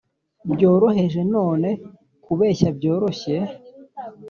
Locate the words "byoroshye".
2.77-3.35